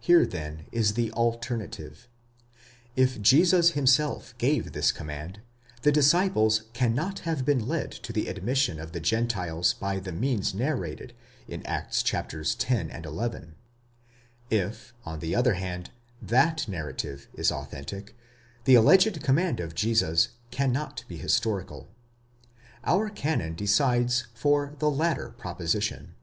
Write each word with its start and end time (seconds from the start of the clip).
Here, 0.00 0.26
then, 0.26 0.66
is 0.72 0.94
the 0.94 1.12
alternative: 1.12 2.08
if 2.96 3.20
Jesus 3.22 3.70
himself 3.70 4.36
gave 4.36 4.72
this 4.72 4.90
com 4.90 5.06
mand, 5.06 5.38
the 5.82 5.92
disciples 5.92 6.62
cannot 6.72 7.20
have 7.20 7.44
been 7.44 7.68
led 7.68 7.92
to 7.92 8.12
the 8.12 8.26
admission 8.26 8.80
of 8.80 8.90
the 8.90 8.98
Gentiles 8.98 9.74
by 9.74 10.00
the 10.00 10.10
means 10.10 10.54
narrated 10.54 11.14
in 11.46 11.64
Acts 11.66 12.02
x., 12.04 12.56
xi.; 12.58 12.88
if, 14.50 14.92
on 15.04 15.20
the 15.20 15.36
other 15.36 15.54
hand, 15.54 15.90
that 16.20 16.66
narrative 16.66 17.28
is 17.34 17.52
authentic, 17.52 18.16
the 18.64 18.74
alleged 18.74 19.22
command 19.22 19.60
of 19.60 19.76
Jesus 19.76 20.30
cannot 20.50 21.04
be 21.06 21.16
historical. 21.16 21.86
Our 22.82 23.08
canon 23.08 23.54
decides 23.54 24.26
for 24.34 24.74
the 24.80 24.90
latter 24.90 25.30
proposition. 25.30 26.16